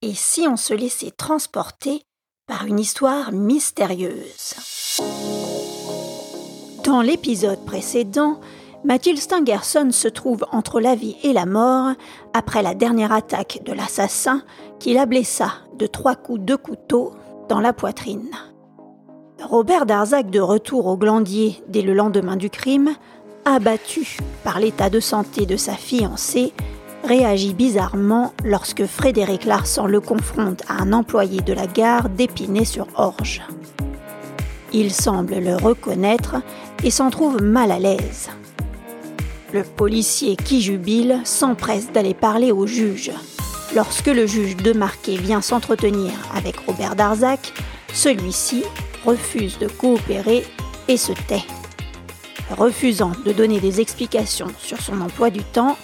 Et 0.00 0.14
si 0.14 0.46
on 0.46 0.56
se 0.56 0.74
laissait 0.74 1.10
transporter 1.10 2.02
par 2.46 2.66
une 2.66 2.78
histoire 2.78 3.32
mystérieuse? 3.32 4.54
Dans 6.84 7.02
l'épisode 7.02 7.64
précédent, 7.64 8.38
Mathilde 8.84 9.18
Stangerson 9.18 9.88
se 9.90 10.06
trouve 10.06 10.46
entre 10.52 10.78
la 10.78 10.94
vie 10.94 11.16
et 11.24 11.32
la 11.32 11.46
mort 11.46 11.94
après 12.32 12.62
la 12.62 12.74
dernière 12.74 13.10
attaque 13.10 13.62
de 13.64 13.72
l'assassin 13.72 14.42
qui 14.78 14.94
la 14.94 15.04
blessa 15.04 15.54
de 15.76 15.88
trois 15.88 16.14
coups 16.14 16.44
de 16.44 16.54
couteau 16.54 17.10
dans 17.48 17.58
la 17.58 17.72
poitrine. 17.72 18.30
Robert 19.42 19.84
Darzac, 19.84 20.30
de 20.30 20.38
retour 20.38 20.86
au 20.86 20.96
glandier 20.96 21.60
dès 21.66 21.82
le 21.82 21.92
lendemain 21.92 22.36
du 22.36 22.50
crime, 22.50 22.94
abattu 23.44 24.18
par 24.44 24.60
l'état 24.60 24.90
de 24.90 25.00
santé 25.00 25.44
de 25.44 25.56
sa 25.56 25.74
fiancée, 25.74 26.52
réagit 27.04 27.54
bizarrement 27.54 28.32
lorsque 28.44 28.86
Frédéric 28.86 29.44
Larsan 29.44 29.86
le 29.86 30.00
confronte 30.00 30.62
à 30.68 30.82
un 30.82 30.92
employé 30.92 31.40
de 31.40 31.52
la 31.52 31.66
gare 31.66 32.08
d'Épinay-sur-Orge. 32.08 33.42
Il 34.72 34.92
semble 34.92 35.36
le 35.36 35.56
reconnaître 35.56 36.36
et 36.84 36.90
s'en 36.90 37.10
trouve 37.10 37.42
mal 37.42 37.70
à 37.70 37.78
l'aise. 37.78 38.28
Le 39.52 39.62
policier 39.62 40.36
qui 40.36 40.60
jubile 40.60 41.20
s'empresse 41.24 41.90
d'aller 41.90 42.14
parler 42.14 42.52
au 42.52 42.66
juge. 42.66 43.10
Lorsque 43.74 44.08
le 44.08 44.26
juge 44.26 44.56
de 44.56 44.72
Marquet 44.72 45.16
vient 45.16 45.40
s'entretenir 45.40 46.12
avec 46.34 46.56
Robert 46.66 46.96
Darzac, 46.96 47.52
celui-ci 47.94 48.62
refuse 49.06 49.58
de 49.58 49.68
coopérer 49.68 50.44
et 50.88 50.96
se 50.96 51.12
tait. 51.12 51.44
Refusant 52.50 53.12
de 53.24 53.32
donner 53.32 53.60
des 53.60 53.80
explications 53.80 54.48
sur 54.58 54.80
son 54.80 55.00
emploi 55.00 55.30
du 55.30 55.42
temps, 55.42 55.76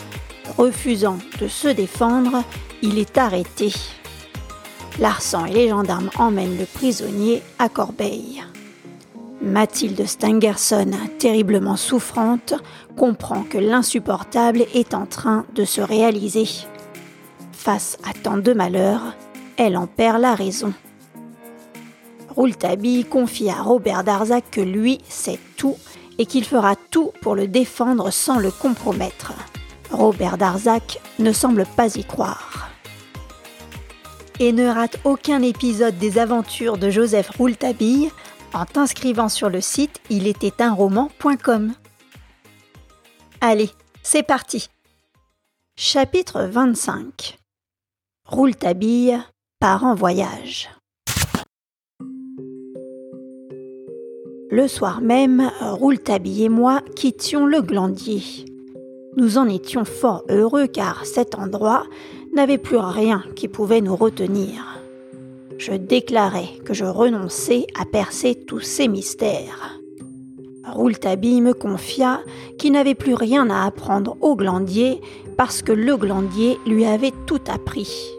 refusant 0.56 1.18
de 1.40 1.48
se 1.48 1.68
défendre, 1.68 2.42
il 2.82 2.98
est 2.98 3.18
arrêté. 3.18 3.72
Larsan 5.00 5.46
et 5.46 5.52
les 5.52 5.68
gendarmes 5.68 6.10
emmènent 6.18 6.58
le 6.58 6.66
prisonnier 6.66 7.42
à 7.58 7.68
Corbeil. 7.68 8.44
Mathilde 9.42 10.06
Stangerson, 10.06 10.92
terriblement 11.18 11.76
souffrante, 11.76 12.54
comprend 12.96 13.42
que 13.42 13.58
l'insupportable 13.58 14.64
est 14.72 14.94
en 14.94 15.06
train 15.06 15.44
de 15.54 15.64
se 15.64 15.80
réaliser. 15.80 16.48
Face 17.52 17.98
à 18.08 18.12
tant 18.12 18.38
de 18.38 18.52
malheurs, 18.52 19.16
elle 19.56 19.76
en 19.76 19.86
perd 19.86 20.20
la 20.20 20.34
raison. 20.34 20.72
Rouletabille 22.34 23.04
confie 23.04 23.50
à 23.50 23.62
Robert 23.62 24.04
Darzac 24.04 24.44
que 24.50 24.60
lui 24.60 24.98
sait 25.08 25.38
tout 25.56 25.76
et 26.18 26.26
qu'il 26.26 26.44
fera 26.44 26.74
tout 26.76 27.12
pour 27.20 27.34
le 27.34 27.46
défendre 27.46 28.10
sans 28.10 28.38
le 28.38 28.50
compromettre. 28.50 29.32
Robert 29.94 30.36
Darzac 30.36 31.00
ne 31.18 31.32
semble 31.32 31.64
pas 31.76 31.96
y 31.96 32.04
croire. 32.04 32.70
Et 34.40 34.52
ne 34.52 34.66
rate 34.66 34.98
aucun 35.04 35.42
épisode 35.42 35.96
des 35.98 36.18
aventures 36.18 36.76
de 36.76 36.90
Joseph 36.90 37.30
Rouletabille 37.30 38.10
en 38.52 38.66
t'inscrivant 38.66 39.28
sur 39.28 39.48
le 39.48 39.60
site 39.60 40.00
il 40.10 40.26
était 40.26 40.62
un 40.62 40.72
roman.com. 40.72 41.72
Allez, 43.40 43.70
c'est 44.02 44.22
parti. 44.22 44.68
Chapitre 45.76 46.42
25 46.42 47.38
Rouletabille 48.26 49.18
part 49.60 49.84
en 49.84 49.94
voyage. 49.94 50.70
Le 54.50 54.68
soir 54.68 55.00
même, 55.00 55.50
Rouletabille 55.60 56.44
et 56.44 56.48
moi 56.48 56.80
quittions 56.94 57.44
le 57.44 57.60
glandier. 57.60 58.53
Nous 59.16 59.38
en 59.38 59.48
étions 59.48 59.84
fort 59.84 60.24
heureux 60.28 60.66
car 60.66 61.06
cet 61.06 61.34
endroit 61.36 61.84
n'avait 62.34 62.58
plus 62.58 62.78
rien 62.78 63.22
qui 63.36 63.48
pouvait 63.48 63.80
nous 63.80 63.96
retenir 63.96 64.74
je 65.58 65.72
déclarais 65.72 66.48
que 66.64 66.74
je 66.74 66.84
renonçais 66.84 67.66
à 67.78 67.84
percer 67.84 68.34
tous 68.34 68.60
ces 68.60 68.88
mystères. 68.88 69.80
Rouletabille 70.66 71.40
me 71.40 71.54
confia 71.54 72.20
qu'il 72.58 72.72
n'avait 72.72 72.94
plus 72.94 73.14
rien 73.14 73.48
à 73.50 73.64
apprendre 73.64 74.16
au 74.20 74.34
glandier 74.34 75.00
parce 75.36 75.62
que 75.62 75.72
le 75.72 75.96
glandier 75.96 76.58
lui 76.66 76.84
avait 76.84 77.12
tout 77.26 77.40
appris. 77.48 78.10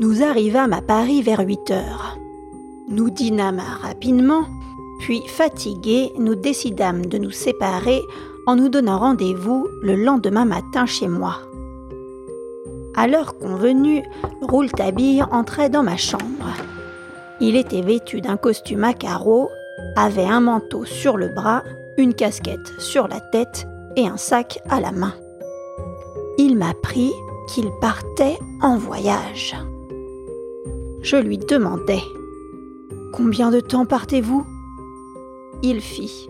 Nous 0.00 0.22
arrivâmes 0.22 0.72
à 0.72 0.82
Paris 0.82 1.22
vers 1.22 1.40
8 1.40 1.70
heures. 1.70 2.18
Nous 2.88 3.10
dînâmes 3.10 3.62
rapidement, 3.82 4.44
puis 4.98 5.22
fatigués, 5.26 6.12
nous 6.18 6.34
décidâmes 6.34 7.06
de 7.06 7.18
nous 7.18 7.30
séparer 7.30 8.02
en 8.46 8.56
nous 8.56 8.68
donnant 8.68 8.98
rendez-vous 8.98 9.68
le 9.82 9.96
lendemain 9.96 10.44
matin 10.44 10.86
chez 10.86 11.08
moi. 11.08 11.38
À 12.94 13.06
l'heure 13.06 13.38
convenue, 13.38 14.02
Rouletabille 14.42 15.22
entrait 15.30 15.70
dans 15.70 15.82
ma 15.82 15.96
chambre. 15.96 16.48
Il 17.40 17.56
était 17.56 17.82
vêtu 17.82 18.20
d'un 18.20 18.36
costume 18.36 18.84
à 18.84 18.92
carreaux, 18.92 19.50
avait 19.96 20.26
un 20.26 20.40
manteau 20.40 20.84
sur 20.84 21.16
le 21.16 21.28
bras, 21.28 21.64
une 21.98 22.14
casquette 22.14 22.72
sur 22.78 23.08
la 23.08 23.20
tête 23.20 23.66
et 23.96 24.06
un 24.06 24.16
sac 24.16 24.60
à 24.68 24.80
la 24.80 24.92
main. 24.92 25.14
Il 26.38 26.56
m'apprit 26.56 27.12
qu'il 27.48 27.68
partait 27.80 28.38
en 28.62 28.76
voyage. 28.76 29.56
Je 31.02 31.16
lui 31.16 31.38
demandai 31.38 32.00
Combien 33.12 33.50
de 33.50 33.60
temps 33.60 33.86
partez-vous? 33.86 34.44
Il 35.66 35.80
fit 35.80 36.28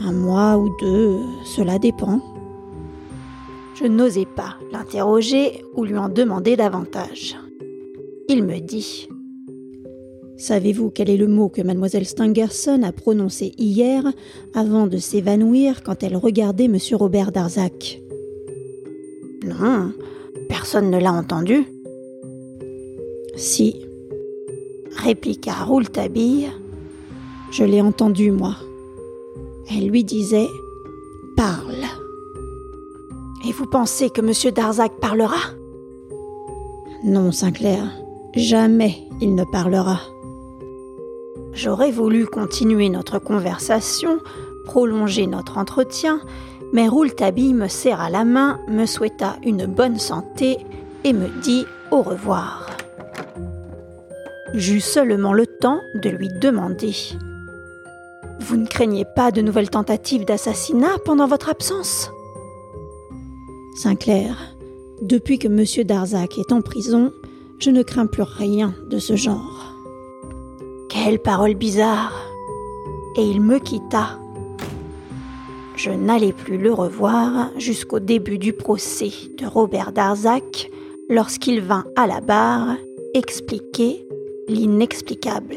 Un 0.00 0.10
mois 0.10 0.58
ou 0.58 0.68
deux, 0.80 1.20
cela 1.44 1.78
dépend. 1.78 2.20
Je 3.76 3.84
n'osais 3.86 4.26
pas 4.26 4.56
l'interroger 4.72 5.64
ou 5.76 5.84
lui 5.84 5.96
en 5.96 6.08
demander 6.08 6.56
davantage. 6.56 7.36
Il 8.28 8.42
me 8.42 8.58
dit 8.58 9.06
Savez-vous 10.36 10.90
quel 10.90 11.10
est 11.10 11.16
le 11.16 11.28
mot 11.28 11.48
que 11.48 11.62
mademoiselle 11.62 12.06
Stangerson 12.06 12.82
a 12.82 12.90
prononcé 12.90 13.52
hier 13.56 14.02
avant 14.52 14.88
de 14.88 14.96
s'évanouir 14.98 15.84
quand 15.84 16.02
elle 16.02 16.16
regardait 16.16 16.64
M. 16.64 16.78
Robert 16.94 17.30
Darzac? 17.30 18.02
Non, 19.44 19.92
personne 20.48 20.90
ne 20.90 20.98
l'a 20.98 21.12
entendu. 21.12 21.66
Si, 23.36 23.76
répliqua 25.04 25.52
Rouletabille. 25.52 26.50
Je 27.56 27.62
l'ai 27.62 27.80
entendu, 27.80 28.32
moi. 28.32 28.56
Elle 29.70 29.86
lui 29.86 30.02
disait 30.02 30.48
Parle. 31.36 31.84
Et 33.46 33.52
vous 33.52 33.66
pensez 33.66 34.10
que 34.10 34.20
M. 34.20 34.52
Darzac 34.52 34.98
parlera? 35.00 35.52
Non, 37.04 37.30
Sinclair, 37.30 37.92
jamais 38.34 38.96
il 39.20 39.36
ne 39.36 39.44
parlera. 39.44 40.00
J'aurais 41.52 41.92
voulu 41.92 42.26
continuer 42.26 42.88
notre 42.88 43.20
conversation, 43.20 44.18
prolonger 44.64 45.28
notre 45.28 45.56
entretien, 45.56 46.20
mais 46.72 46.88
Rouletabille 46.88 47.54
me 47.54 47.68
serra 47.68 48.10
la 48.10 48.24
main, 48.24 48.58
me 48.66 48.84
souhaita 48.84 49.36
une 49.44 49.66
bonne 49.66 50.00
santé 50.00 50.56
et 51.04 51.12
me 51.12 51.28
dit 51.40 51.66
au 51.92 52.02
revoir. 52.02 52.66
J'eus 54.54 54.80
seulement 54.80 55.32
le 55.32 55.46
temps 55.46 55.78
de 55.94 56.10
lui 56.10 56.28
demander 56.40 56.92
Vous 58.46 58.58
ne 58.58 58.66
craignez 58.66 59.06
pas 59.16 59.30
de 59.30 59.40
nouvelles 59.40 59.70
tentatives 59.70 60.26
d'assassinat 60.26 60.98
pendant 61.06 61.26
votre 61.26 61.48
absence? 61.48 62.12
Sinclair, 63.74 64.36
depuis 65.00 65.38
que 65.38 65.48
M. 65.48 65.86
Darzac 65.86 66.36
est 66.36 66.52
en 66.52 66.60
prison, 66.60 67.10
je 67.58 67.70
ne 67.70 67.82
crains 67.82 68.04
plus 68.04 68.22
rien 68.22 68.74
de 68.90 68.98
ce 68.98 69.16
genre. 69.16 69.72
Quelle 70.90 71.20
parole 71.20 71.54
bizarre 71.54 72.12
Et 73.16 73.22
il 73.22 73.40
me 73.40 73.58
quitta. 73.58 74.18
Je 75.76 75.90
n'allais 75.90 76.34
plus 76.34 76.58
le 76.58 76.72
revoir 76.74 77.50
jusqu'au 77.56 77.98
début 77.98 78.36
du 78.36 78.52
procès 78.52 79.12
de 79.38 79.46
Robert 79.46 79.92
Darzac 79.92 80.70
lorsqu'il 81.08 81.62
vint 81.62 81.86
à 81.96 82.06
la 82.06 82.20
barre 82.20 82.76
expliquer 83.14 84.06
l'inexplicable. 84.48 85.56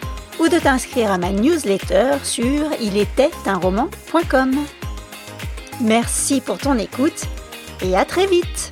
ou 0.39 0.47
de 0.47 0.59
t'inscrire 0.59 1.11
à 1.11 1.17
ma 1.17 1.31
newsletter 1.31 2.13
sur 2.23 2.71
ilétaitunroman.com. 2.79 4.51
Merci 5.81 6.41
pour 6.41 6.57
ton 6.57 6.77
écoute 6.77 7.25
et 7.81 7.95
à 7.95 8.05
très 8.05 8.27
vite 8.27 8.71